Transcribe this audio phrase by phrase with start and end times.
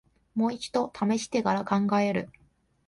[0.33, 2.29] もう一度ためしてから考える